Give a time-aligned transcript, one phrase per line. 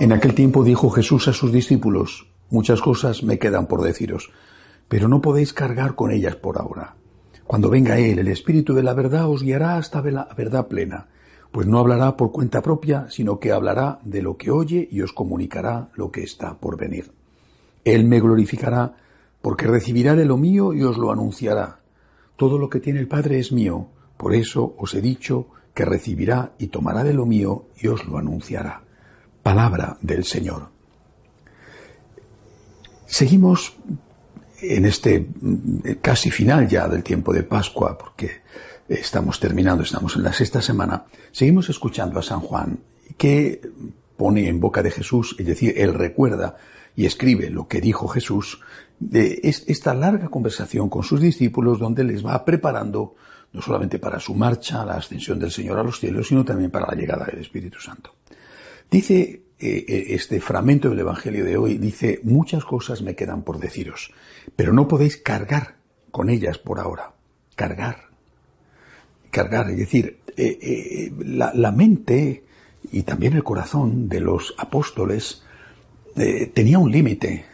[0.00, 4.30] En aquel tiempo dijo Jesús a sus discípulos, muchas cosas me quedan por deciros,
[4.86, 6.94] pero no podéis cargar con ellas por ahora.
[7.48, 11.08] Cuando venga Él, el Espíritu de la verdad os guiará hasta la verdad plena,
[11.50, 15.12] pues no hablará por cuenta propia, sino que hablará de lo que oye y os
[15.12, 17.10] comunicará lo que está por venir.
[17.84, 18.94] Él me glorificará,
[19.42, 21.80] porque recibirá de lo mío y os lo anunciará.
[22.36, 26.52] Todo lo que tiene el Padre es mío, por eso os he dicho que recibirá
[26.56, 28.84] y tomará de lo mío y os lo anunciará
[29.48, 30.68] palabra del Señor.
[33.06, 33.74] Seguimos
[34.60, 38.42] en este mm, casi final ya del tiempo de Pascua, porque
[38.90, 42.78] estamos terminando, estamos en la sexta semana, seguimos escuchando a San Juan,
[43.16, 43.62] que
[44.18, 46.58] pone en boca de Jesús, es decir, él recuerda
[46.94, 48.60] y escribe lo que dijo Jesús,
[49.00, 53.14] de esta larga conversación con sus discípulos donde les va preparando
[53.54, 56.86] no solamente para su marcha, la ascensión del Señor a los cielos, sino también para
[56.86, 58.12] la llegada del Espíritu Santo.
[58.90, 63.58] Dice eh, eh, este fragmento del Evangelio de hoy, dice, muchas cosas me quedan por
[63.58, 64.12] deciros,
[64.56, 65.76] pero no podéis cargar
[66.10, 67.12] con ellas por ahora.
[67.54, 68.08] Cargar.
[69.30, 72.44] Cargar, es decir, eh, la, mente
[72.90, 75.42] y también el corazón de los apóstoles
[76.54, 77.44] tenía un límite.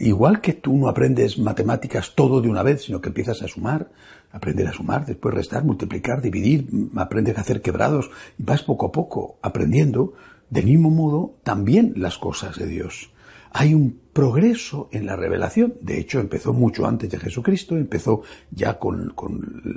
[0.00, 3.90] Igual que tú no aprendes matemáticas todo de una vez, sino que empiezas a sumar,
[4.32, 8.92] aprender a sumar, después restar, multiplicar, dividir, aprendes a hacer quebrados, y vas poco a
[8.92, 10.14] poco aprendiendo,
[10.50, 13.10] del mismo modo, también las cosas de Dios.
[13.50, 18.78] Hay un progreso en la revelación, de hecho empezó mucho antes de Jesucristo, empezó ya
[18.78, 19.14] con,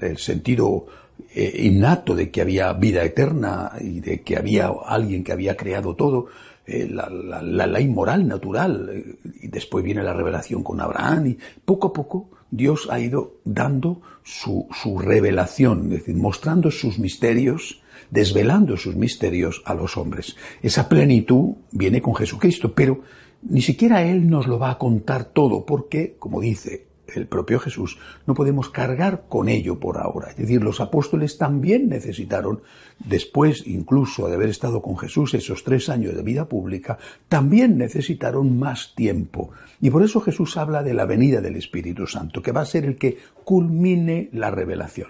[0.00, 0.86] el sentido
[1.34, 5.94] eh, innato de que había vida eterna y de que había alguien que había creado
[5.96, 6.26] todo,
[6.68, 11.88] eh, la, ley moral natural, eh, y después viene la revelación con Abraham, y poco
[11.88, 18.76] a poco Dios ha ido dando su, su revelación, es decir, mostrando sus misterios, desvelando
[18.76, 20.36] sus misterios a los hombres.
[20.62, 23.00] Esa plenitud viene con Jesucristo, pero
[23.42, 27.98] ni siquiera Él nos lo va a contar todo, porque, como dice el propio Jesús,
[28.26, 30.30] no podemos cargar con ello por ahora.
[30.30, 32.60] Es decir, los apóstoles también necesitaron,
[32.98, 36.98] después incluso de haber estado con Jesús esos tres años de vida pública,
[37.28, 39.50] también necesitaron más tiempo.
[39.80, 42.84] Y por eso Jesús habla de la venida del Espíritu Santo, que va a ser
[42.84, 45.08] el que culmine la revelación.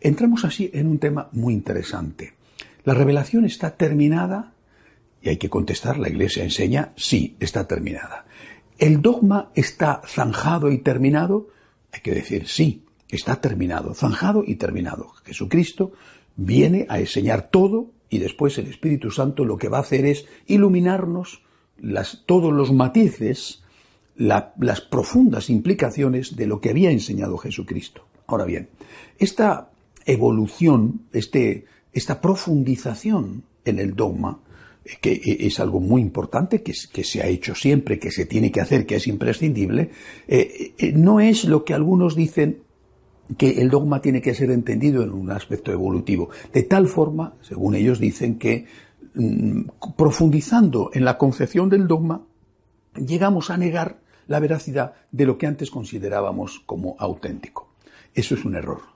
[0.00, 2.34] Entramos así en un tema muy interesante.
[2.84, 4.52] ¿La revelación está terminada?
[5.22, 8.26] Y hay que contestar, la Iglesia enseña, sí, está terminada.
[8.82, 11.46] ¿El dogma está zanjado y terminado?
[11.92, 15.12] Hay que decir sí, está terminado, zanjado y terminado.
[15.22, 15.92] Jesucristo
[16.34, 20.26] viene a enseñar todo y después el Espíritu Santo lo que va a hacer es
[20.48, 21.42] iluminarnos
[22.26, 23.62] todos los matices,
[24.16, 28.04] las profundas implicaciones de lo que había enseñado Jesucristo.
[28.26, 28.68] Ahora bien,
[29.16, 29.70] esta
[30.06, 34.40] evolución, este, esta profundización en el dogma,
[35.00, 38.86] que es algo muy importante, que, se ha hecho siempre, que se tiene que hacer,
[38.86, 39.90] que es imprescindible,
[40.26, 42.62] eh, eh, no es lo que algunos dicen
[43.38, 46.30] que el dogma tiene que ser entendido en un aspecto evolutivo.
[46.52, 48.66] De tal forma, según ellos dicen, que
[49.14, 49.62] mm,
[49.96, 52.22] profundizando en la concepción del dogma,
[52.94, 57.72] llegamos a negar la veracidad de lo que antes considerábamos como auténtico.
[58.14, 58.91] Eso es un error.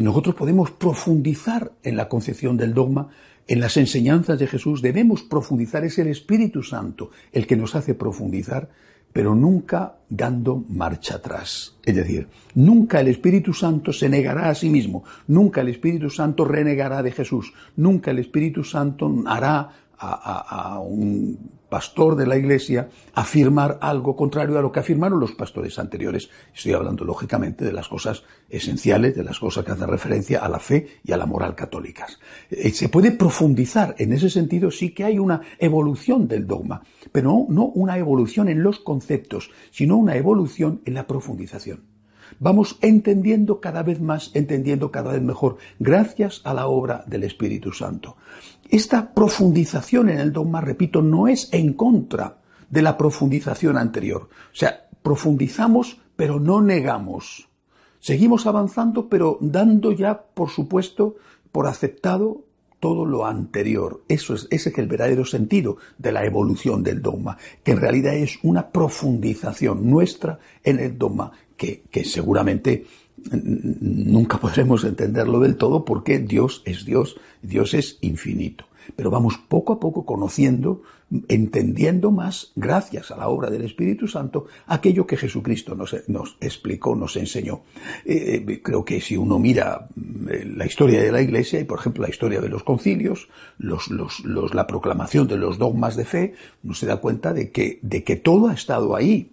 [0.00, 3.10] Nosotros podemos profundizar en la concepción del dogma
[3.46, 4.82] en las enseñanzas de Jesús.
[4.82, 8.70] Debemos profundizar, es el Espíritu Santo el que nos hace profundizar,
[9.12, 11.76] pero nunca dando marcha atrás.
[11.84, 16.44] Es decir, nunca el Espíritu Santo se negará a sí mismo, nunca el Espíritu Santo
[16.44, 23.78] renegará de Jesús, nunca el Espíritu Santo hará a, un pastor de la iglesia afirmar
[23.80, 26.28] algo contrario a lo que afirmaron los pastores anteriores.
[26.54, 30.58] Estoy hablando lógicamente de las cosas esenciales, de las cosas que hacen referencia a la
[30.58, 32.18] fe y a la moral católicas.
[32.50, 37.30] Eh, se puede profundizar en ese sentido, sí que hay una evolución del dogma, pero
[37.30, 41.92] no, no una evolución en los conceptos, sino una evolución en la profundización.
[42.38, 47.72] Vamos entendiendo cada vez más, entendiendo cada vez mejor, gracias a la obra del Espíritu
[47.72, 48.16] Santo.
[48.68, 52.38] Esta profundización en el dogma, repito, no es en contra
[52.70, 54.28] de la profundización anterior.
[54.52, 57.48] O sea, profundizamos, pero no negamos.
[58.00, 61.16] Seguimos avanzando, pero dando ya, por supuesto,
[61.52, 62.44] por aceptado
[62.80, 64.02] todo lo anterior.
[64.08, 68.14] Eso es, ese es el verdadero sentido de la evolución del dogma, que en realidad
[68.14, 71.30] es una profundización nuestra en el dogma,
[71.90, 72.86] que, seguramente
[73.30, 78.64] nunca podremos entenderlo del todo porque Dios es Dios, Dios es infinito.
[78.96, 80.82] Pero vamos poco a poco conociendo,
[81.28, 87.14] entendiendo más, gracias a la obra del Espíritu Santo, aquello que Jesucristo nos, explicó, nos
[87.14, 87.62] enseñó.
[88.04, 89.86] Eh, eh, creo que si uno mira
[90.28, 93.88] eh, la historia de la Iglesia y, por ejemplo, la historia de los concilios, los,
[93.88, 96.34] la proclamación de los dogmas de fe,
[96.64, 99.30] uno se da cuenta de que, de que todo ha estado ahí.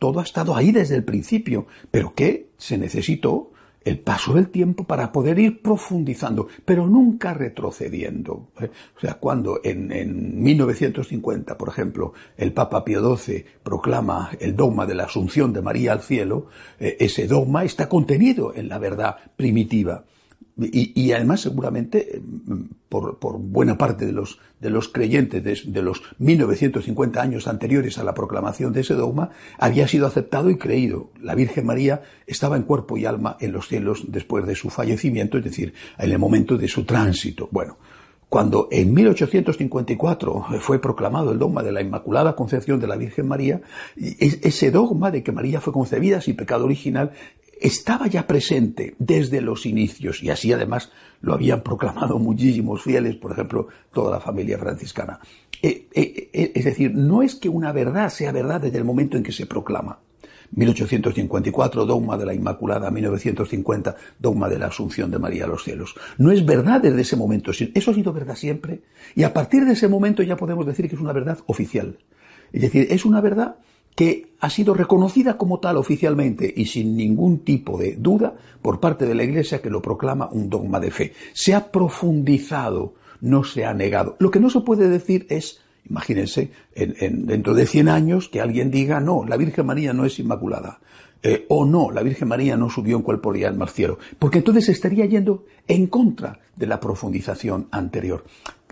[0.00, 3.52] Todo ha estado ahí desde el principio, pero que se necesitó
[3.84, 8.48] el paso del tiempo para poder ir profundizando, pero nunca retrocediendo.
[8.62, 8.70] ¿eh?
[8.96, 14.86] O sea, cuando en, en, 1950, por ejemplo, el Papa Pío XII proclama el dogma
[14.86, 16.46] de la Asunción de María al cielo,
[16.78, 20.06] eh, ese dogma está contenido en la verdad primitiva.
[20.60, 22.20] Y, además seguramente
[22.88, 28.04] por, buena parte de los, de los creyentes de, de, los 1950 años anteriores a
[28.04, 31.10] la proclamación de ese dogma había sido aceptado y creído.
[31.20, 35.38] La Virgen María estaba en cuerpo y alma en los cielos después de su fallecimiento,
[35.38, 37.48] es decir, en el momento de su tránsito.
[37.50, 37.78] Bueno,
[38.30, 43.60] cuando en 1854 fue proclamado el dogma de la Inmaculada Concepción de la Virgen María,
[43.96, 47.10] ese dogma de que María fue concebida sin pecado original
[47.60, 50.90] estaba ya presente desde los inicios y así además
[51.20, 55.20] lo habían proclamado muchísimos fieles, por ejemplo, toda la familia franciscana.
[55.62, 59.16] Eh, eh, eh, es decir, no es que una verdad sea verdad desde el momento
[59.16, 59.98] en que se proclama.
[60.52, 65.94] 1854, dogma de la Inmaculada, 1950, dogma de la Asunción de María a los cielos.
[66.18, 68.80] No es verdad desde ese momento, eso ha sido verdad siempre,
[69.14, 71.98] y a partir de ese momento ya podemos decir que es una verdad oficial.
[72.52, 73.56] Es decir, es una verdad
[73.94, 79.06] que ha sido reconocida como tal oficialmente y sin ningún tipo de duda por parte
[79.06, 81.12] de la Iglesia que lo proclama un dogma de fe.
[81.32, 84.16] Se ha profundizado, no se ha negado.
[84.18, 88.70] Lo que no se puede decir es, imagínense, en, dentro de 100 años que alguien
[88.70, 90.80] diga, no, la Virgen María no es inmaculada.
[91.22, 95.04] Eh, o no, la Virgen María no subió en cuerpo al cielo, porque entonces estaría
[95.04, 98.24] yendo en contra de la profundización anterior.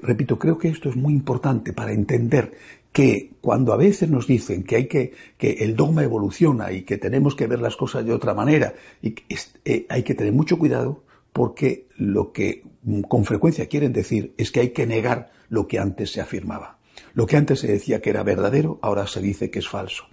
[0.00, 2.52] Repito, creo que esto es muy importante para entender
[2.96, 6.96] que cuando a veces nos dicen que hay que, que el dogma evoluciona y que
[6.96, 8.72] tenemos que ver las cosas de otra manera,
[9.02, 9.14] y
[9.66, 12.62] eh, hay que tener mucho cuidado porque lo que
[13.06, 16.75] con frecuencia quieren decir es que hay que negar lo que antes se afirmaba.
[17.16, 20.04] Lo que antes se decía que era verdadero, ahora se dice que es falso.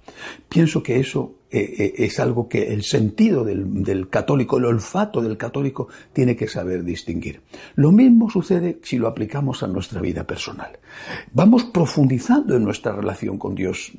[0.47, 5.35] Pienso que eso eh, eh, es algo que el sentido del, católico, el olfato del
[5.35, 7.41] católico, tiene que saber distinguir.
[7.75, 10.79] Lo mismo sucede si lo aplicamos a nuestra vida personal.
[11.33, 13.91] Vamos profundizando en nuestra relación con Dios.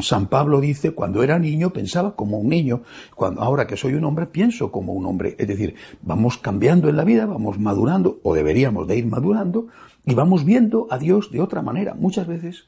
[0.00, 2.82] San Pablo dice, cuando era niño pensaba como un niño,
[3.14, 5.36] cuando ahora que soy un hombre pienso como un hombre.
[5.38, 9.68] Es decir, vamos cambiando en la vida, vamos madurando, o deberíamos de ir madurando,
[10.08, 11.92] y vamos viendo a Dios de otra manera.
[11.92, 12.64] Muchas veces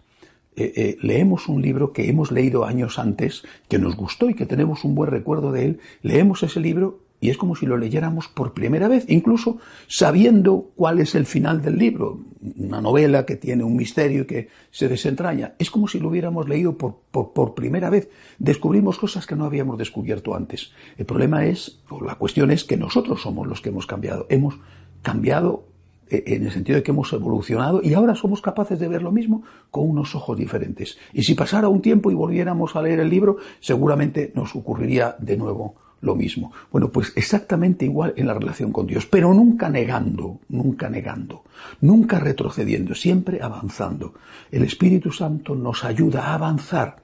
[0.57, 4.45] eh, eh, leemos un libro que hemos leído años antes, que nos gustó y que
[4.45, 8.29] tenemos un buen recuerdo de él, leemos ese libro y es como si lo leyéramos
[8.29, 9.57] por primera vez, incluso
[9.89, 12.21] sabiendo cuál es el final del libro,
[12.59, 15.55] una novela que tiene un misterio y que se desentraña.
[15.59, 18.11] Es como si lo hubiéramos leído por, por, primera vez.
[18.39, 20.73] Descubrimos cosas que no habíamos descubierto antes.
[20.99, 24.27] El problema es, o la cuestión es que nosotros somos los que hemos cambiado.
[24.29, 24.59] Hemos
[25.03, 25.70] cambiado
[26.11, 29.43] en el sentido de que hemos evolucionado y ahora somos capaces de ver lo mismo
[29.71, 30.99] con unos ojos diferentes.
[31.13, 35.37] Y si pasara un tiempo y volviéramos a leer el libro, seguramente nos ocurriría de
[35.37, 36.53] nuevo lo mismo.
[36.73, 41.45] Bueno, pues exactamente igual en la relación con Dios, pero nunca negando, nunca negando,
[41.81, 44.15] nunca retrocediendo, siempre avanzando.
[44.51, 46.97] El Espíritu Santo nos ayuda a avanzar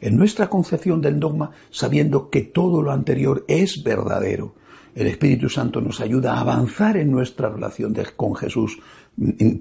[0.00, 4.54] en nuestra concepción del dogma sabiendo que todo lo anterior es verdadero
[4.94, 8.78] el Espíritu Santo nos ayuda a avanzar en nuestra relación con Jesús,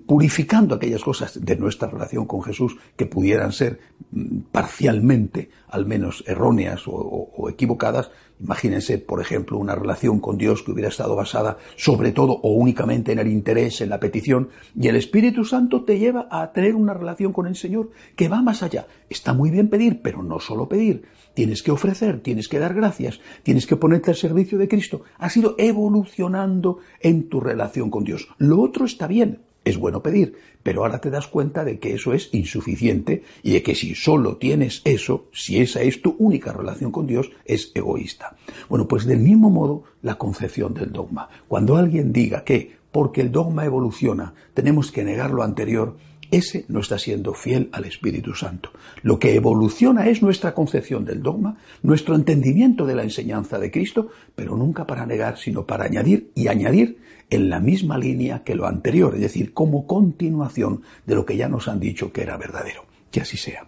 [0.05, 3.79] purificando aquellas cosas de nuestra relación con Jesús que pudieran ser
[4.11, 8.11] mm, parcialmente, al menos erróneas o, equivocadas.
[8.43, 13.11] Imagínense, por ejemplo, una relación con Dios que hubiera estado basada sobre todo o únicamente
[13.11, 16.93] en el interés, en la petición, y el Espíritu Santo te lleva a tener una
[16.93, 18.87] relación con el Señor que va más allá.
[19.09, 23.19] Está muy bien pedir, pero no solo pedir tienes que ofrecer, tienes que dar gracias,
[23.43, 25.03] tienes que ponerte al servicio de Cristo.
[25.17, 28.27] Has ido evolucionando en tu relación con Dios.
[28.37, 32.13] Lo otro está bien, es bueno pedir, pero ahora te das cuenta de que eso
[32.13, 36.91] es insuficiente y de que si solo tienes eso, si esa es tu única relación
[36.91, 38.35] con Dios, es egoísta.
[38.69, 41.29] Bueno, pues del mismo modo la concepción del dogma.
[41.47, 45.95] Cuando alguien diga que porque el dogma evoluciona tenemos que negar lo anterior,
[46.31, 48.71] ese no está siendo fiel al Espíritu Santo.
[49.03, 54.09] Lo que evoluciona es nuestra concepción del dogma, nuestro entendimiento de la enseñanza de Cristo,
[54.35, 56.97] pero nunca para negar, sino para añadir y añadir
[57.29, 61.49] en la misma línea que lo anterior, es decir, como continuación de lo que ya
[61.49, 62.85] nos han dicho que era verdadero.
[63.11, 63.67] Que así sea.